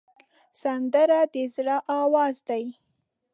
[0.61, 2.63] سندره د زړه آواز دی